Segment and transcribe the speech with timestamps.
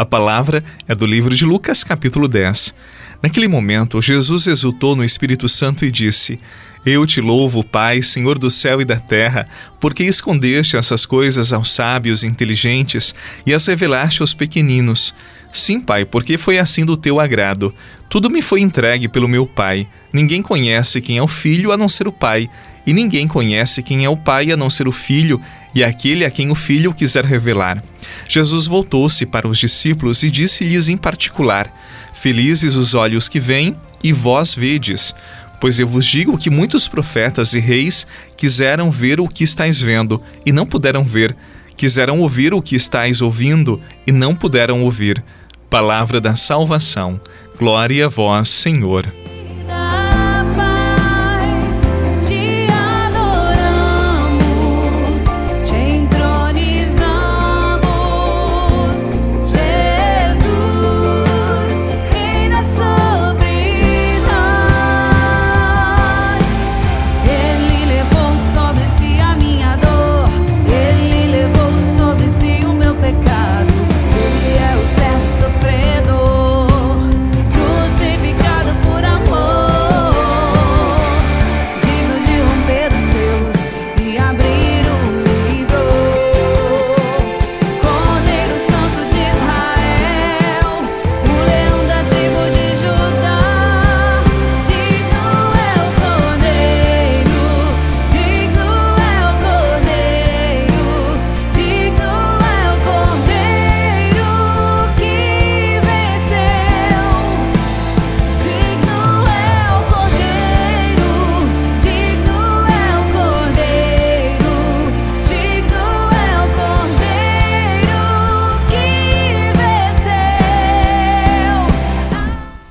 [0.00, 2.74] A palavra é do livro de Lucas, capítulo 10.
[3.22, 6.38] Naquele momento, Jesus exultou no Espírito Santo e disse:
[6.86, 9.46] Eu te louvo, Pai, Senhor do céu e da terra,
[9.78, 13.14] porque escondeste essas coisas aos sábios e inteligentes
[13.44, 15.14] e as revelaste aos pequeninos.
[15.52, 17.74] Sim, Pai, porque foi assim do teu agrado.
[18.08, 19.86] Tudo me foi entregue pelo meu Pai.
[20.10, 22.48] Ninguém conhece quem é o Filho a não ser o Pai,
[22.86, 25.40] e ninguém conhece quem é o Pai a não ser o Filho
[25.74, 27.82] e aquele a quem o Filho quiser revelar.
[28.28, 31.72] Jesus voltou-se para os discípulos e disse-lhes em particular:
[32.12, 35.14] Felizes os olhos que veem e vós vedes.
[35.60, 40.22] Pois eu vos digo que muitos profetas e reis quiseram ver o que estáis vendo
[40.44, 41.36] e não puderam ver,
[41.76, 45.22] quiseram ouvir o que estáis ouvindo e não puderam ouvir.
[45.68, 47.20] Palavra da salvação.
[47.58, 49.19] Glória a vós, Senhor.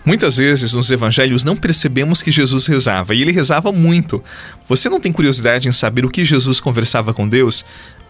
[0.10, 4.24] Muitas vezes nos evangelhos não percebemos que Jesus rezava, e ele rezava muito.
[4.68, 7.64] Você não tem curiosidade em saber o que Jesus conversava com Deus?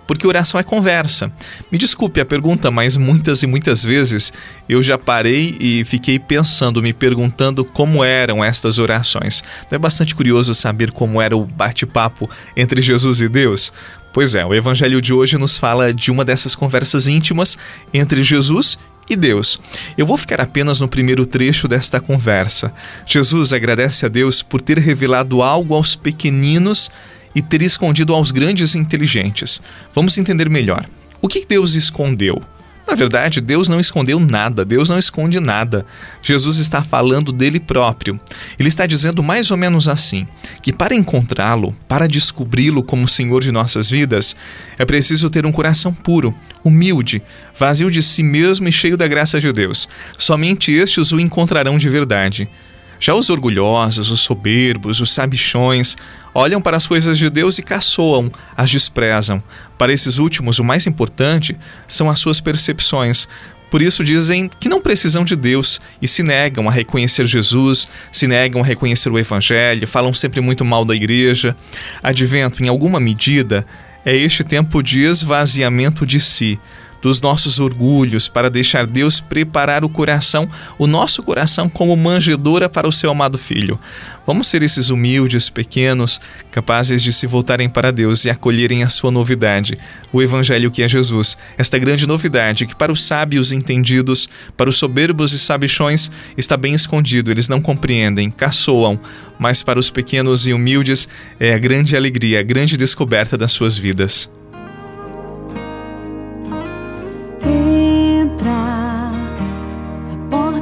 [0.07, 1.29] Porque oração é conversa.
[1.69, 4.31] Me desculpe a pergunta, mas muitas e muitas vezes
[4.69, 9.43] eu já parei e fiquei pensando, me perguntando como eram estas orações.
[9.69, 13.73] Não é bastante curioso saber como era o bate-papo entre Jesus e Deus?
[14.13, 17.57] Pois é, o evangelho de hoje nos fala de uma dessas conversas íntimas
[17.93, 19.59] entre Jesus e Deus.
[19.97, 22.71] Eu vou ficar apenas no primeiro trecho desta conversa.
[23.05, 26.89] Jesus agradece a Deus por ter revelado algo aos pequeninos
[27.33, 29.61] e ter escondido aos grandes e inteligentes.
[29.93, 30.85] Vamos entender melhor.
[31.21, 32.41] O que Deus escondeu?
[32.89, 35.85] Na verdade, Deus não escondeu nada, Deus não esconde nada.
[36.25, 38.19] Jesus está falando dele próprio.
[38.57, 40.27] Ele está dizendo mais ou menos assim:
[40.59, 44.35] que para encontrá-lo, para descobri-lo como Senhor de nossas vidas,
[44.75, 46.33] é preciso ter um coração puro,
[46.63, 47.21] humilde,
[47.55, 49.87] vazio de si mesmo e cheio da graça de Deus.
[50.17, 52.49] Somente estes o encontrarão de verdade.
[52.99, 55.95] Já os orgulhosos, os soberbos, os sabichões,
[56.33, 59.41] olham para as coisas de Deus e caçoam, as desprezam.
[59.77, 61.57] Para esses últimos, o mais importante
[61.87, 63.27] são as suas percepções.
[63.71, 68.27] Por isso dizem que não precisam de Deus e se negam a reconhecer Jesus, se
[68.27, 71.55] negam a reconhecer o Evangelho, falam sempre muito mal da igreja.
[72.03, 73.65] Advento, em alguma medida,
[74.03, 76.59] é este tempo de esvaziamento de si
[77.01, 82.87] dos nossos orgulhos, para deixar Deus preparar o coração, o nosso coração, como manjedora para
[82.87, 83.79] o seu amado Filho.
[84.25, 86.21] Vamos ser esses humildes, pequenos,
[86.51, 89.77] capazes de se voltarem para Deus e acolherem a sua novidade,
[90.13, 94.77] o Evangelho que é Jesus, esta grande novidade que para os sábios entendidos, para os
[94.77, 98.99] soberbos e sabichões, está bem escondido, eles não compreendem, caçoam,
[99.39, 101.07] mas para os pequenos e humildes
[101.39, 104.29] é a grande alegria, a grande descoberta das suas vidas.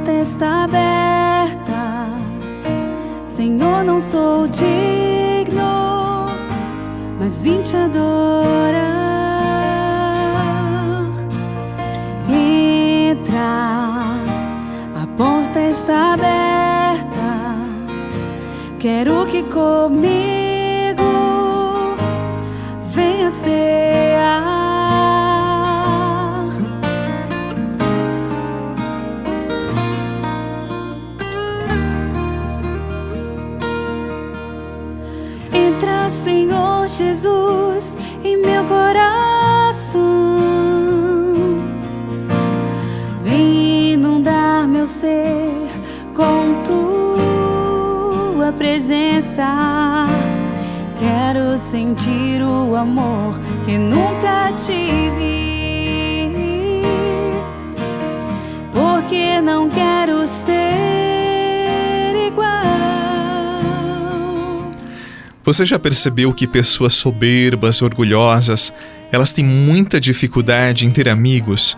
[0.06, 2.08] Está aberta.
[3.24, 6.26] Senhor, não sou digno,
[7.18, 8.88] mas vim te adorar.
[12.28, 13.40] Entra,
[15.02, 17.08] a porta está aberta.
[18.78, 21.02] Quero que comigo
[22.92, 24.07] venha ser.
[36.98, 40.36] Jesus em meu coração.
[43.22, 45.68] Vem inundar meu ser
[46.12, 49.46] com tua presença.
[50.98, 55.47] Quero sentir o amor que nunca tive.
[65.48, 68.70] Você já percebeu que pessoas soberbas, orgulhosas,
[69.10, 71.74] elas têm muita dificuldade em ter amigos?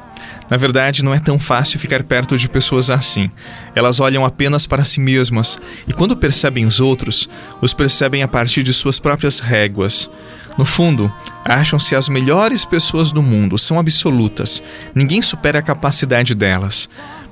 [0.50, 3.31] Na verdade, não é tão fácil ficar perto de pessoas assim.
[3.72, 5.56] Elas olham apenas para si mesmas
[5.87, 7.31] e, quando percebem os outros,
[7.62, 10.11] os percebem a partir de suas próprias réguas.
[10.58, 11.08] No fundo,
[11.44, 14.61] acham-se as melhores pessoas do mundo, são absolutas.
[14.93, 16.88] Ninguém supera a capacidade delas.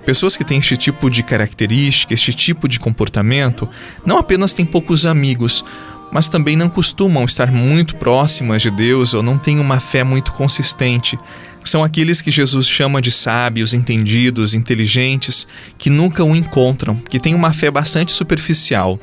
[0.08, 3.68] Pessoas que têm este tipo de característica, este tipo de comportamento,
[4.06, 5.62] não apenas têm poucos amigos,
[6.10, 10.32] mas também não costumam estar muito próximas de Deus ou não têm uma fé muito
[10.32, 11.18] consistente.
[11.68, 17.34] São aqueles que Jesus chama de sábios, entendidos, inteligentes, que nunca o encontram, que têm
[17.34, 18.98] uma fé bastante superficial.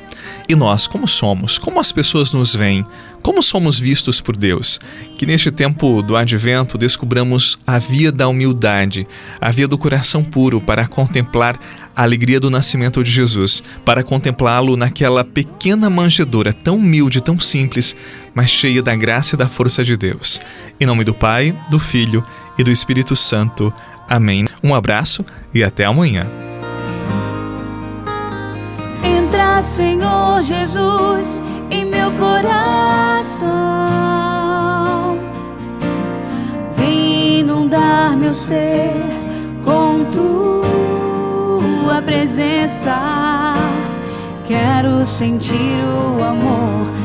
[0.49, 1.59] E nós, como somos?
[1.59, 2.83] Como as pessoas nos veem?
[3.21, 4.79] Como somos vistos por Deus?
[5.15, 9.07] Que neste tempo do advento descubramos a via da humildade,
[9.39, 11.59] a via do coração puro para contemplar
[11.95, 17.95] a alegria do nascimento de Jesus, para contemplá-lo naquela pequena manjedoura tão humilde, tão simples,
[18.35, 20.41] mas cheia da graça e da força de Deus.
[20.79, 22.21] Em nome do Pai, do Filho
[22.57, 23.73] e do Espírito Santo.
[24.07, 24.45] Amém.
[24.61, 26.27] Um abraço e até amanhã.
[29.01, 31.41] Entra, Senhor Jesus,
[31.71, 33.47] em meu coração.
[36.75, 38.91] Vem inundar meu ser
[39.63, 43.53] com tua presença.
[44.45, 45.79] Quero sentir
[46.17, 47.04] o amor